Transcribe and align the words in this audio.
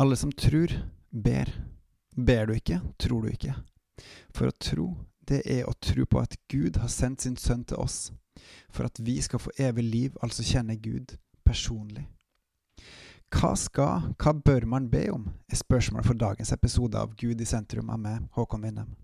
Alle 0.00 0.16
som 0.16 0.32
tror, 0.32 0.72
ber. 1.10 1.64
Ber 2.16 2.46
du 2.46 2.54
ikke, 2.54 2.80
tror 2.96 3.22
du 3.22 3.32
ikke. 3.32 3.54
For 4.30 4.46
å 4.46 4.54
tro, 4.54 4.84
det 5.26 5.40
er 5.42 5.64
å 5.66 5.74
tro 5.82 6.04
på 6.06 6.20
at 6.22 6.36
Gud 6.46 6.78
har 6.78 6.92
sendt 6.92 7.24
sin 7.24 7.34
sønn 7.36 7.64
til 7.66 7.80
oss, 7.82 8.12
for 8.70 8.86
at 8.86 9.00
vi 9.02 9.16
skal 9.22 9.42
få 9.42 9.50
evig 9.58 9.84
liv, 9.84 10.20
altså 10.22 10.46
kjenne 10.46 10.76
Gud 10.78 11.16
personlig. 11.42 12.04
Hva 13.34 13.50
skal, 13.58 14.12
hva 14.22 14.36
bør 14.38 14.68
man 14.70 14.86
be 14.92 15.02
om, 15.10 15.26
er 15.50 15.58
spørsmålet 15.58 16.06
for 16.06 16.22
dagens 16.22 16.54
episode 16.54 16.94
av 16.94 17.18
Gud 17.18 17.42
i 17.42 17.50
sentrum 17.50 17.90
av 17.90 17.98
meg, 17.98 18.22
Håkon 18.38 18.62
Winnem. 18.68 18.94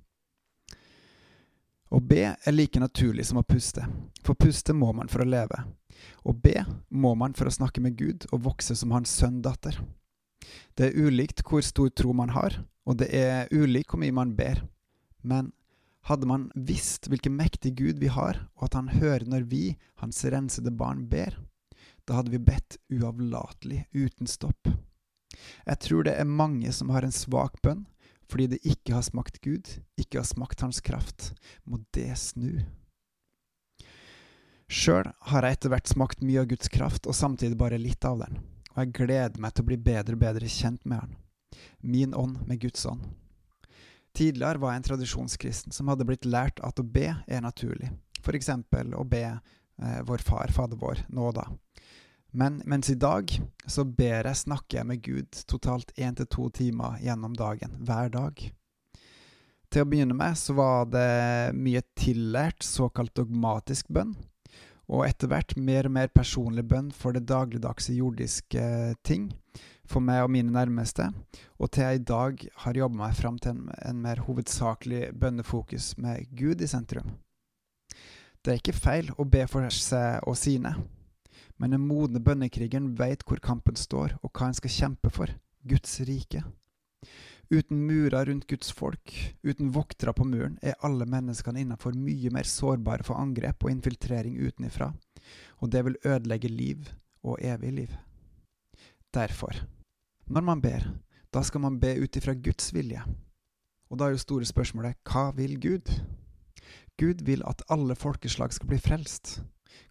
Å 1.90 1.98
be 1.98 2.22
er 2.30 2.54
like 2.54 2.78
naturlig 2.78 3.26
som 3.26 3.42
å 3.42 3.46
puste, 3.46 3.82
for 4.22 4.38
puste 4.38 4.78
må 4.78 4.94
man 4.94 5.10
for 5.10 5.26
å 5.26 5.28
leve. 5.28 5.58
Å 6.22 6.38
be 6.38 6.56
må 6.94 7.16
man 7.18 7.34
for 7.34 7.50
å 7.50 7.58
snakke 7.58 7.82
med 7.82 7.98
Gud 7.98 8.30
og 8.30 8.46
vokse 8.46 8.78
som 8.78 8.94
hans 8.94 9.10
sønn-datter. 9.18 9.82
Det 10.76 10.90
er 10.90 11.06
ulikt 11.06 11.44
hvor 11.46 11.64
stor 11.64 11.90
tro 11.90 12.14
man 12.16 12.32
har, 12.34 12.60
og 12.84 12.98
det 13.00 13.10
er 13.16 13.50
ulikt 13.52 13.92
hvor 13.92 14.02
mye 14.02 14.14
man 14.14 14.34
ber. 14.38 14.64
Men 15.22 15.52
hadde 16.08 16.28
man 16.28 16.50
visst 16.54 17.08
hvilken 17.08 17.36
mektig 17.38 17.74
Gud 17.78 18.00
vi 18.02 18.10
har, 18.12 18.42
og 18.58 18.68
at 18.68 18.78
han 18.78 18.92
hører 18.92 19.24
når 19.28 19.48
vi, 19.48 19.64
hans 20.02 20.20
rensede 20.24 20.72
barn, 20.74 21.06
ber, 21.08 21.38
da 22.04 22.18
hadde 22.18 22.34
vi 22.34 22.42
bedt 22.44 22.76
uavlatelig, 22.92 23.86
uten 23.96 24.28
stopp. 24.28 24.68
Jeg 25.64 25.80
tror 25.82 26.04
det 26.06 26.14
er 26.18 26.28
mange 26.28 26.72
som 26.76 26.92
har 26.94 27.06
en 27.06 27.14
svak 27.14 27.60
bønn 27.64 27.86
fordi 28.30 28.46
det 28.54 28.64
ikke 28.64 28.94
har 28.96 29.04
smakt 29.04 29.36
Gud, 29.44 29.68
ikke 30.00 30.22
har 30.22 30.24
smakt 30.26 30.62
Hans 30.64 30.80
kraft. 30.80 31.34
Må 31.68 31.82
det 31.92 32.08
snu? 32.18 32.62
Sjøl 34.64 35.10
har 35.28 35.44
jeg 35.44 35.58
etter 35.58 35.70
hvert 35.74 35.90
smakt 35.92 36.24
mye 36.24 36.40
av 36.40 36.48
Guds 36.48 36.72
kraft, 36.72 37.04
og 37.06 37.14
samtidig 37.14 37.58
bare 37.60 37.78
litt 37.78 38.04
av 38.08 38.24
den, 38.24 38.40
og 38.74 38.80
jeg 38.82 38.94
gleder 38.96 39.40
meg 39.40 39.54
til 39.54 39.64
å 39.64 39.68
bli 39.70 39.78
bedre 39.80 40.16
og 40.16 40.22
bedre 40.22 40.50
kjent 40.50 40.82
med 40.84 41.04
Han. 41.04 41.16
Min 41.80 42.14
ånd 42.14 42.40
med 42.48 42.60
Guds 42.62 42.86
ånd. 42.90 43.04
Tidligere 44.14 44.62
var 44.62 44.74
jeg 44.74 44.82
en 44.82 44.88
tradisjonskristen 44.88 45.74
som 45.74 45.90
hadde 45.90 46.06
blitt 46.06 46.26
lært 46.26 46.60
at 46.62 46.78
å 46.78 46.86
be 46.86 47.08
er 47.26 47.42
naturlig, 47.42 47.90
eksempel 48.38 48.94
å 48.94 49.02
be 49.04 49.24
eh, 49.26 50.00
Vår 50.06 50.22
Far, 50.22 50.52
Fader 50.54 50.78
vår, 50.78 51.02
nå 51.10 51.32
da. 51.34 51.48
Men 52.34 52.60
mens 52.66 52.90
i 52.90 52.98
dag 52.98 53.30
så 53.66 53.84
ber 53.86 54.26
jeg, 54.26 54.38
snakker 54.42 54.80
jeg 54.80 54.86
med 54.86 55.02
Gud 55.02 55.40
totalt 55.50 55.92
én 55.94 56.14
til 56.18 56.26
to 56.30 56.48
timer 56.50 56.98
gjennom 57.02 57.34
dagen, 57.38 57.74
hver 57.86 58.10
dag. 58.10 58.40
Til 59.70 59.82
å 59.82 59.90
begynne 59.90 60.14
med 60.18 60.38
så 60.38 60.54
var 60.54 60.86
det 60.90 61.54
mye 61.58 61.82
tillært, 61.98 62.62
såkalt 62.66 63.14
dogmatisk 63.18 63.90
bønn, 63.94 64.14
og 64.88 65.06
etter 65.06 65.30
hvert 65.30 65.54
mer 65.56 65.88
og 65.88 65.94
mer 65.96 66.10
personlig 66.12 66.64
bønn 66.68 66.90
for 66.92 67.16
det 67.16 67.24
dagligdagse 67.28 67.96
jordiske 67.96 68.64
ting, 69.06 69.30
for 69.88 70.04
meg 70.04 70.22
og 70.24 70.32
mine 70.32 70.52
nærmeste, 70.52 71.10
og 71.60 71.70
til 71.72 71.84
jeg 71.84 72.00
i 72.00 72.04
dag 72.08 72.42
har 72.64 72.78
jobba 72.80 73.00
meg 73.02 73.16
fram 73.18 73.38
til 73.38 73.52
en, 73.54 73.70
en, 73.84 74.00
mer 74.00 74.22
hovedsakelig 74.24 75.12
bønnefokus 75.20 75.94
med 76.00 76.24
Gud 76.36 76.64
i 76.64 76.68
sentrum. 76.70 77.16
Det 78.44 78.52
er 78.52 78.60
ikke 78.60 78.76
feil 78.76 79.10
å 79.16 79.24
be 79.28 79.44
for 79.48 79.68
seg 79.72 80.24
og 80.28 80.36
sine, 80.40 80.74
men 81.60 81.76
den 81.76 81.84
modne 81.84 82.20
bønnekrigeren 82.20 82.92
veit 82.98 83.24
hvor 83.28 83.40
kampen 83.44 83.76
står, 83.76 84.16
og 84.22 84.32
hva 84.32 84.50
en 84.50 84.58
skal 84.58 84.72
kjempe 84.72 85.12
for 85.12 85.32
Guds 85.64 86.00
rike. 86.04 86.42
Uten 87.54 87.84
murer 87.86 88.24
rundt 88.26 88.48
Guds 88.50 88.72
folk, 88.74 89.12
uten 89.46 89.68
voktere 89.70 90.10
på 90.16 90.24
muren, 90.26 90.56
er 90.62 90.74
alle 90.82 91.06
menneskene 91.06 91.60
innenfor 91.62 91.94
mye 91.94 92.32
mer 92.34 92.48
sårbare 92.50 93.06
for 93.06 93.20
angrep 93.20 93.62
og 93.62 93.70
infiltrering 93.70 94.40
utenifra, 94.42 94.88
og 95.62 95.70
det 95.70 95.84
vil 95.86 95.98
ødelegge 96.02 96.50
liv 96.50 96.88
og 97.22 97.38
evig 97.46 97.70
liv. 97.76 97.92
Derfor, 99.14 99.54
når 100.26 100.46
man 100.48 100.64
ber, 100.64 100.88
da 101.30 101.44
skal 101.46 101.62
man 101.62 101.78
be 101.78 101.94
ut 102.02 102.16
ifra 102.18 102.34
Guds 102.34 102.74
vilje. 102.74 103.04
Og 103.90 104.00
da 104.00 104.08
er 104.08 104.16
jo 104.16 104.24
store 104.24 104.50
spørsmålet 104.50 104.98
hva 105.06 105.28
vil 105.38 105.54
Gud? 105.62 105.94
Gud 106.98 107.22
vil 107.22 107.46
at 107.46 107.62
alle 107.70 107.94
folkeslag 107.94 108.50
skal 108.56 108.72
bli 108.72 108.80
frelst. 108.82 109.44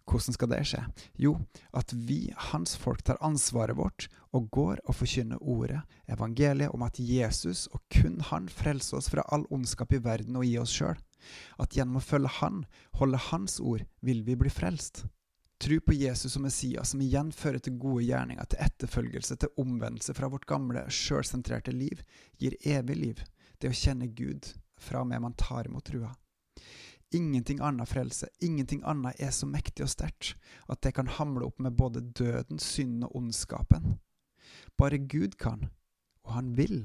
Hvordan 0.04 0.36
skal 0.36 0.50
det 0.52 0.60
skje? 0.68 0.82
Jo, 1.20 1.34
at 1.72 1.92
vi, 1.94 2.28
hans 2.50 2.76
folk, 2.76 3.02
tar 3.04 3.20
ansvaret 3.24 3.78
vårt 3.78 4.08
og 4.34 4.50
går 4.54 4.82
og 4.84 4.98
forkynner 4.98 5.40
ordet, 5.40 5.80
evangeliet 6.10 6.74
om 6.74 6.84
at 6.86 7.00
Jesus, 7.00 7.66
og 7.72 7.82
kun 7.94 8.20
han, 8.30 8.50
frelser 8.50 8.98
oss 8.98 9.10
fra 9.12 9.24
all 9.32 9.46
ondskap 9.54 9.94
i 9.94 10.02
verden 10.04 10.36
og 10.40 10.46
i 10.48 10.56
oss 10.60 10.74
sjøl. 10.74 10.98
At 11.60 11.76
gjennom 11.76 12.00
å 12.00 12.04
følge 12.04 12.28
Han, 12.40 12.64
holde 13.00 13.20
Hans 13.30 13.60
ord, 13.60 13.84
vil 14.04 14.20
vi 14.26 14.36
bli 14.36 14.50
frelst. 14.52 15.06
Tro 15.62 15.78
på 15.80 15.94
Jesus 15.96 16.34
som 16.34 16.44
Messias, 16.44 16.90
som 16.92 17.00
igjen 17.00 17.30
fører 17.32 17.62
til 17.62 17.78
gode 17.80 18.02
gjerninger, 18.04 18.44
til 18.50 18.60
etterfølgelse, 18.66 19.38
til 19.40 19.62
omvendelse 19.62 20.12
fra 20.16 20.28
vårt 20.28 20.44
gamle, 20.50 20.82
sjølsentrerte 20.92 21.72
liv, 21.72 22.02
gir 22.36 22.58
evig 22.68 22.98
liv. 22.98 23.22
Det 23.56 23.70
å 23.70 23.78
kjenne 23.78 24.10
Gud 24.12 24.50
fra 24.76 25.00
og 25.00 25.08
med 25.08 25.22
man 25.24 25.36
tar 25.40 25.70
imot 25.70 25.86
trua. 25.88 26.10
Ingenting 27.14 27.60
annet 27.62 27.88
frelse, 27.88 28.28
ingenting 28.42 28.82
annet 28.84 29.20
er 29.22 29.30
så 29.30 29.46
mektig 29.46 29.86
og 29.86 29.92
sterkt 29.92 30.34
at 30.66 30.82
det 30.82 30.94
kan 30.96 31.10
hamle 31.18 31.46
opp 31.46 31.62
med 31.62 31.76
både 31.78 32.02
døden, 32.02 32.58
synden 32.58 33.06
og 33.06 33.14
ondskapen. 33.20 33.98
Bare 34.78 34.98
Gud 34.98 35.38
kan, 35.38 35.68
og 36.26 36.34
han 36.34 36.52
vil. 36.58 36.82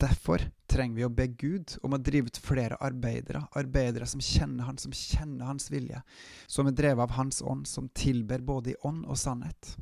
Derfor 0.00 0.40
trenger 0.70 0.96
vi 0.96 1.04
å 1.04 1.12
be 1.12 1.26
Gud 1.28 1.74
om 1.84 1.92
å 1.92 2.00
drive 2.00 2.30
ut 2.32 2.40
flere 2.40 2.78
arbeidere, 2.80 3.42
arbeidere 3.58 4.08
som 4.08 4.22
kjenner 4.24 4.64
Han, 4.64 4.78
som 4.80 4.94
kjenner 4.96 5.50
Hans 5.50 5.68
vilje, 5.72 6.00
som 6.48 6.70
er 6.70 6.76
drevet 6.78 7.04
av 7.04 7.16
Hans 7.18 7.42
ånd, 7.44 7.68
som 7.68 7.90
tilber 7.92 8.40
både 8.40 8.72
i 8.72 8.78
ånd 8.88 9.04
og 9.04 9.18
sannhet. 9.20 9.74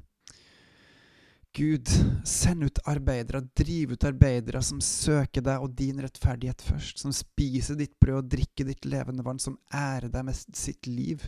Gud, 1.56 1.88
send 2.24 2.64
ut 2.64 2.78
arbeidere, 2.84 3.40
driv 3.56 3.92
ut 3.92 4.04
arbeidere 4.04 4.60
som 4.62 4.80
søker 4.84 5.42
deg 5.42 5.64
og 5.64 5.72
din 5.78 5.98
rettferdighet 6.04 6.62
først, 6.62 7.00
som 7.02 7.14
spiser 7.14 7.78
ditt 7.78 7.96
brød 8.00 8.20
og 8.20 8.28
drikker 8.36 8.68
ditt 8.68 8.86
levende 8.86 9.24
vann, 9.26 9.40
som 9.42 9.58
ærer 9.74 10.10
deg 10.12 10.28
med 10.28 10.38
sitt 10.54 10.86
liv, 10.86 11.24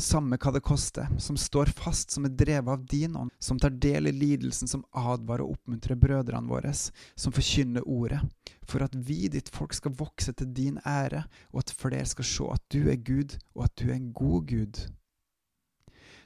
samme 0.00 0.38
hva 0.40 0.52
det 0.54 0.62
koster, 0.64 1.10
som 1.20 1.36
står 1.36 1.72
fast, 1.76 2.14
som 2.14 2.24
er 2.24 2.32
drevet 2.32 2.72
av 2.72 2.84
din 2.88 3.16
ånd, 3.20 3.32
som 3.38 3.58
tar 3.60 3.74
del 3.82 4.08
i 4.08 4.14
lidelsen, 4.16 4.70
som 4.70 4.84
advarer 4.96 5.44
og 5.44 5.58
oppmuntrer 5.58 5.98
brødrene 6.00 6.48
våre, 6.48 6.72
som 6.72 7.34
forkynner 7.34 7.84
ordet, 7.84 8.22
for 8.64 8.86
at 8.86 8.94
vi, 8.96 9.26
ditt 9.28 9.50
folk, 9.52 9.74
skal 9.76 9.96
vokse 9.98 10.32
til 10.32 10.54
din 10.56 10.78
ære, 10.86 11.26
og 11.52 11.64
at 11.64 11.74
flere 11.76 12.08
skal 12.08 12.28
se 12.30 12.48
at 12.54 12.64
du 12.72 12.88
er 12.88 12.96
Gud, 12.96 13.36
og 13.54 13.66
at 13.66 13.76
du 13.76 13.90
er 13.90 13.98
en 13.98 14.12
god 14.16 14.48
Gud. 14.48 14.80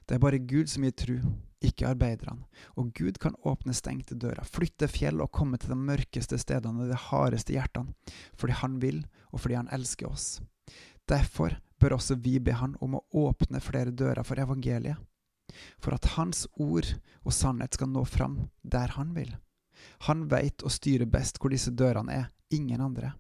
Det 0.05 0.15
er 0.15 0.23
bare 0.23 0.39
Gud 0.39 0.69
som 0.71 0.85
gir 0.85 0.95
tru, 0.95 1.19
ikke 1.67 1.89
arbeiderne. 1.89 2.47
Og 2.79 2.93
Gud 2.97 3.19
kan 3.23 3.37
åpne 3.45 3.75
stengte 3.77 4.17
dører, 4.19 4.45
flytte 4.45 4.89
fjell 4.91 5.23
og 5.25 5.33
komme 5.35 5.59
til 5.61 5.75
de 5.75 5.79
mørkeste 5.79 6.39
stedene 6.41 6.85
og 6.85 6.93
de 6.93 7.01
hardeste 7.09 7.55
hjertene, 7.55 7.95
fordi 8.37 8.59
Han 8.61 8.81
vil, 8.83 9.05
og 9.33 9.41
fordi 9.41 9.59
Han 9.61 9.73
elsker 9.73 10.11
oss. 10.11 10.41
Derfor 11.09 11.57
bør 11.81 11.97
også 11.99 12.17
vi 12.17 12.39
be 12.39 12.55
Han 12.57 12.77
om 12.81 12.97
å 12.97 13.05
åpne 13.27 13.61
flere 13.61 13.93
dører 13.93 14.25
for 14.25 14.41
evangeliet, 14.41 14.97
for 15.79 15.95
at 15.95 16.15
Hans 16.17 16.47
ord 16.57 16.89
og 17.23 17.33
sannhet 17.33 17.77
skal 17.77 17.93
nå 17.93 18.05
fram 18.09 18.39
der 18.63 18.97
Han 18.97 19.15
vil. 19.15 19.35
Han 20.09 20.29
veit 20.31 20.65
og 20.65 20.73
styrer 20.73 21.09
best 21.11 21.41
hvor 21.41 21.53
disse 21.53 21.71
dørene 21.71 22.13
er, 22.13 22.31
ingen 22.51 22.81
andre. 22.81 23.13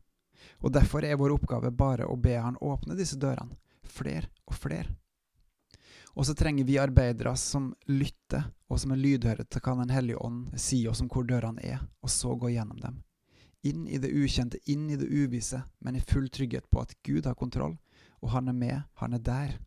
Og 0.65 0.72
derfor 0.72 1.04
er 1.04 1.19
vår 1.21 1.37
oppgave 1.37 1.71
bare 1.71 2.09
å 2.09 2.16
be 2.16 2.37
Han 2.41 2.60
åpne 2.60 2.97
disse 2.97 3.19
dørene, 3.21 3.56
flere 3.84 4.31
og 4.49 4.56
flere. 4.56 4.88
Og 6.15 6.27
så 6.27 6.35
trenger 6.39 6.67
vi 6.67 6.79
arbeidere 6.79 7.35
som 7.37 7.73
lytter, 7.91 8.47
og 8.71 8.79
som 8.81 8.95
er 8.95 9.01
lydhøre 9.03 9.47
til 9.51 9.63
hva 9.65 9.75
Den 9.81 9.91
hellige 9.95 10.21
ånd 10.23 10.55
sier 10.59 10.93
oss 10.93 11.03
om 11.03 11.11
hvor 11.11 11.27
dørene 11.27 11.63
er, 11.63 11.83
og 12.03 12.11
så 12.11 12.37
gå 12.39 12.53
gjennom 12.55 12.79
dem. 12.83 13.03
Inn 13.65 13.89
i 13.89 13.99
det 13.99 14.13
ukjente, 14.13 14.61
inn 14.71 14.91
i 14.93 14.99
det 15.01 15.09
uvisse, 15.09 15.63
men 15.81 15.97
i 15.97 16.05
full 16.05 16.29
trygghet 16.29 16.69
på 16.71 16.85
at 16.85 16.95
Gud 17.03 17.27
har 17.27 17.35
kontroll, 17.35 17.79
og 18.23 18.31
han 18.37 18.49
er 18.49 18.57
med, 18.57 18.83
han 19.01 19.17
er 19.17 19.23
der, 19.25 19.59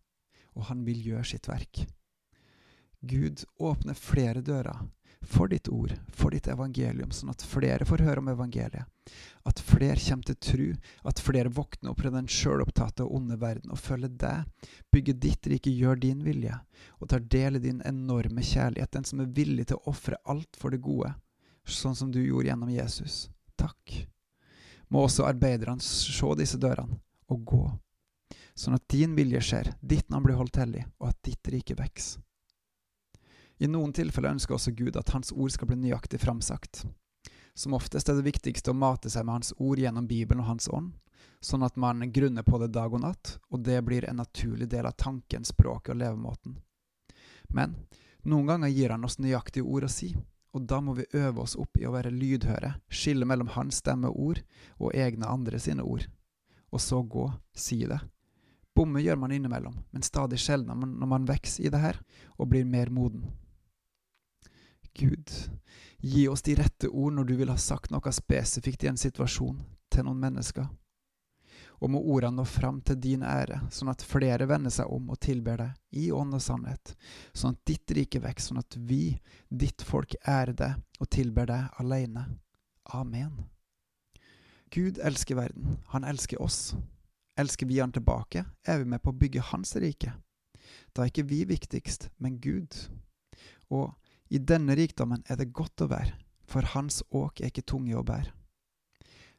og 0.56 0.70
han 0.70 0.86
vil 0.86 1.02
gjøre 1.04 1.26
sitt 1.26 1.50
verk. 1.50 1.84
Gud 3.08 3.44
åpne 3.58 3.96
flere 3.98 4.42
dører, 4.46 4.86
for 5.22 5.48
ditt 5.48 5.68
ord, 5.68 5.94
for 6.14 6.32
ditt 6.32 6.48
evangelium, 6.48 7.12
sånn 7.12 7.32
at 7.34 7.44
flere 7.44 7.86
får 7.88 8.04
høre 8.06 8.22
om 8.22 8.30
evangeliet. 8.32 8.86
At 9.48 9.62
flere 9.64 10.00
kommer 10.00 10.28
til 10.28 10.38
tru, 10.44 10.66
at 11.08 11.22
flere 11.24 11.52
våkner 11.54 11.92
opp 11.92 12.02
fra 12.04 12.12
den 12.14 12.28
sjølopptatte 12.32 13.06
og 13.06 13.16
onde 13.20 13.38
verden 13.42 13.72
og 13.74 13.80
følger 13.80 14.12
deg, 14.20 14.68
bygger 14.94 15.20
ditt 15.24 15.50
rike, 15.52 15.72
gjør 15.72 16.00
din 16.04 16.22
vilje, 16.26 16.60
og 17.00 17.10
tar 17.12 17.24
del 17.24 17.60
i 17.60 17.64
din 17.64 17.82
enorme 17.88 18.44
kjærlighet, 18.44 18.92
den 18.94 19.08
som 19.08 19.24
er 19.24 19.34
villig 19.40 19.70
til 19.70 19.80
å 19.80 19.94
ofre 19.94 20.20
alt 20.28 20.60
for 20.60 20.76
det 20.76 20.84
gode, 20.84 21.14
sånn 21.68 21.96
som 21.96 22.12
du 22.12 22.22
gjorde 22.22 22.52
gjennom 22.52 22.72
Jesus. 22.72 23.26
Takk. 23.60 23.98
Må 24.92 25.04
også 25.04 25.28
arbeiderne 25.28 25.84
se 25.84 26.36
disse 26.40 26.60
dørene 26.62 27.02
og 27.28 27.44
gå, 27.48 27.66
sånn 28.56 28.78
at 28.78 28.88
din 28.92 29.16
vilje 29.18 29.44
skjer, 29.50 29.74
ditt 29.82 30.08
navn 30.12 30.28
blir 30.30 30.40
holdt 30.40 30.62
hellig, 30.62 30.86
og 31.02 31.12
at 31.12 31.20
ditt 31.28 31.52
rike 31.52 31.76
vokser. 31.76 32.24
I 33.58 33.68
noen 33.68 33.94
tilfeller 33.94 34.36
ønsker 34.36 34.54
også 34.54 34.72
Gud 34.78 34.98
at 35.00 35.10
Hans 35.16 35.32
ord 35.34 35.50
skal 35.54 35.70
bli 35.72 35.80
nøyaktig 35.82 36.20
framsagt. 36.22 36.84
Som 37.58 37.74
oftest 37.74 38.10
er 38.10 38.20
det 38.20 38.28
viktigste 38.28 38.70
å 38.70 38.78
mate 38.78 39.10
seg 39.10 39.26
med 39.26 39.40
Hans 39.40 39.54
ord 39.58 39.82
gjennom 39.82 40.06
Bibelen 40.10 40.44
og 40.44 40.52
Hans 40.52 40.70
ånd, 40.70 40.94
sånn 41.42 41.66
at 41.66 41.78
man 41.78 42.06
grunner 42.14 42.46
på 42.46 42.60
det 42.62 42.70
dag 42.76 42.94
og 42.94 43.02
natt, 43.02 43.38
og 43.50 43.64
det 43.66 43.80
blir 43.86 44.06
en 44.06 44.22
naturlig 44.22 44.70
del 44.70 44.86
av 44.86 44.98
tanken, 44.98 45.46
språket 45.46 45.96
og 45.96 46.02
levemåten. 46.04 46.60
Men 47.50 47.74
noen 48.28 48.50
ganger 48.52 48.74
gir 48.74 48.94
Han 48.94 49.08
oss 49.08 49.18
nøyaktige 49.18 49.66
ord 49.66 49.88
å 49.88 49.92
si, 49.92 50.16
Og 50.56 50.64
da 50.66 50.80
må 50.82 50.94
vi 50.98 51.04
øve 51.14 51.44
oss 51.44 51.56
opp 51.60 51.78
i 51.78 51.86
å 51.86 51.92
være 51.94 52.10
lydhøre, 52.10 52.72
skille 52.90 53.28
mellom 53.30 53.52
hans 53.54 53.78
stemme 53.84 54.10
og 54.10 54.18
ord 54.18 54.40
og 54.80 54.96
egne 54.96 55.28
andre 55.30 55.60
sine 55.60 55.84
ord, 55.84 56.08
og 56.72 56.82
så 56.82 57.04
gå, 57.04 57.28
si 57.54 57.84
det. 57.86 58.00
Bomme 58.74 59.04
gjør 59.04 59.20
man 59.22 59.36
innimellom, 59.36 59.76
men 59.92 60.06
stadig 60.06 60.40
sjeldnere 60.42 60.88
når 60.88 61.12
man 61.12 61.28
vokser 61.30 61.68
i 61.68 61.70
det 61.70 61.82
her 61.84 62.00
og 62.40 62.50
blir 62.50 62.66
mer 62.66 62.90
moden. 62.90 63.28
Gud, 64.98 65.32
gi 66.02 66.28
oss 66.28 66.42
de 66.46 66.56
rette 66.58 66.90
ord 66.90 67.14
når 67.18 67.30
du 67.30 67.38
vil 67.38 67.54
ha 67.54 67.58
sagt 67.62 67.94
noe 67.94 68.14
spesifikt 68.14 68.86
i 68.86 68.92
en 68.92 69.00
situasjon 69.00 69.62
til 69.94 70.08
noen 70.08 70.22
mennesker 70.22 70.68
og 71.80 71.92
må 71.94 72.02
ordene 72.14 72.42
nå 72.42 72.46
fram 72.50 72.80
til 72.86 72.98
din 73.02 73.24
ære, 73.26 73.60
sånn 73.74 73.92
at 73.92 74.06
flere 74.06 74.48
vender 74.50 74.74
seg 74.74 74.90
om 74.94 75.12
og 75.14 75.20
tilber 75.22 75.62
deg 75.62 76.02
i 76.02 76.08
ånd 76.14 76.34
og 76.34 76.42
sannhet, 76.42 76.94
sånn 77.38 77.54
at 77.54 77.70
ditt 77.70 77.94
rike 77.94 78.22
vokser, 78.24 78.50
sånn 78.50 78.64
at 78.64 78.78
vi, 78.90 79.18
ditt 79.50 79.86
folk, 79.86 80.16
ærer 80.26 80.56
deg 80.58 81.04
og 81.04 81.10
tilber 81.14 81.50
deg 81.52 81.82
alene. 81.82 82.26
Amen. 82.98 83.46
Gud 84.74 84.98
elsker 84.98 85.38
verden, 85.38 85.78
han 85.94 86.08
elsker 86.08 86.42
oss. 86.42 86.76
Elsker 87.38 87.70
vi 87.70 87.78
han 87.80 87.94
tilbake, 87.94 88.46
er 88.66 88.82
vi 88.82 88.90
med 88.90 89.04
på 89.04 89.14
å 89.14 89.20
bygge 89.20 89.46
hans 89.52 89.76
rike. 89.78 90.16
Da 90.94 91.04
er 91.04 91.12
ikke 91.12 91.28
vi 91.30 91.44
viktigst, 91.46 92.10
men 92.18 92.40
Gud. 92.42 92.74
Og 93.70 93.94
i 94.30 94.40
denne 94.40 94.76
rikdommen 94.76 95.24
er 95.28 95.40
det 95.40 95.54
godt 95.56 95.84
å 95.86 95.90
være, 95.92 96.16
for 96.48 96.66
hans 96.74 97.02
åk 97.16 97.42
er 97.42 97.52
ikke 97.52 97.66
tunge 97.68 97.96
å 97.96 98.06
bære. 98.08 98.34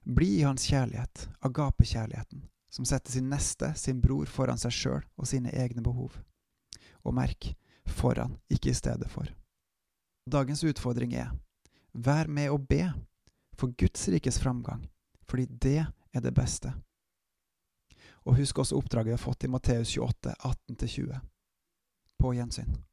Bli 0.09 0.39
i 0.39 0.47
hans 0.47 0.65
kjærlighet, 0.71 1.29
agapekjærligheten, 1.45 2.47
som 2.73 2.87
setter 2.89 3.13
sin 3.13 3.29
neste, 3.29 3.75
sin 3.77 4.01
bror, 4.01 4.27
foran 4.27 4.61
seg 4.61 4.73
sjøl 4.73 5.05
og 5.17 5.29
sine 5.29 5.53
egne 5.53 5.85
behov. 5.85 6.17
Og 7.05 7.17
merk 7.17 7.51
foran, 7.89 8.39
ikke 8.49 8.73
i 8.73 8.77
stedet 8.77 9.09
for. 9.13 9.29
Dagens 10.29 10.65
utfordring 10.65 11.15
er 11.17 11.33
vær 11.93 12.29
med 12.29 12.53
å 12.53 12.59
be 12.61 12.85
for 13.59 13.73
Guds 13.77 14.09
rikes 14.13 14.39
framgang, 14.41 14.87
fordi 15.29 15.49
det 15.49 15.81
er 15.85 16.25
det 16.25 16.35
beste. 16.37 16.73
Og 18.29 18.37
husk 18.41 18.61
også 18.61 18.77
oppdraget 18.77 19.13
vi 19.13 19.17
har 19.17 19.23
fått 19.23 19.45
i 19.45 19.53
Matteus 19.53 19.95
28, 19.97 20.35
18-20. 20.45 21.21
På 22.19 22.33
gjensyn. 22.35 22.88